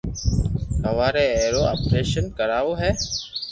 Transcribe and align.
ھواري 0.85 1.25
اي 1.37 1.45
رو 1.53 1.61
آپريݾن 1.73 2.25
ڪراوہ 2.37 2.73
ھي 2.81 2.91